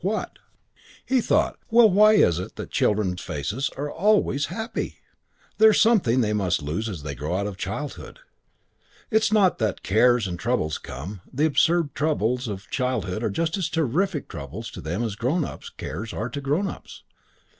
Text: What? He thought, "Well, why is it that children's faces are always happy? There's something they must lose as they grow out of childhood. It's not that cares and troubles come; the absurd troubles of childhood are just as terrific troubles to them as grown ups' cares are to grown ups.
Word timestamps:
What? 0.03 0.39
He 1.05 1.21
thought, 1.21 1.59
"Well, 1.69 1.87
why 1.87 2.13
is 2.13 2.39
it 2.39 2.55
that 2.55 2.71
children's 2.71 3.21
faces 3.21 3.69
are 3.77 3.91
always 3.91 4.47
happy? 4.47 4.97
There's 5.59 5.79
something 5.79 6.21
they 6.21 6.33
must 6.33 6.63
lose 6.63 6.89
as 6.89 7.03
they 7.03 7.13
grow 7.13 7.35
out 7.35 7.45
of 7.45 7.55
childhood. 7.55 8.17
It's 9.11 9.31
not 9.31 9.59
that 9.59 9.83
cares 9.83 10.25
and 10.27 10.39
troubles 10.39 10.79
come; 10.79 11.21
the 11.31 11.45
absurd 11.45 11.93
troubles 11.93 12.47
of 12.47 12.67
childhood 12.71 13.21
are 13.21 13.29
just 13.29 13.57
as 13.57 13.69
terrific 13.69 14.27
troubles 14.27 14.71
to 14.71 14.81
them 14.81 15.03
as 15.03 15.15
grown 15.15 15.45
ups' 15.45 15.69
cares 15.69 16.13
are 16.13 16.29
to 16.29 16.41
grown 16.41 16.65
ups. 16.67 17.03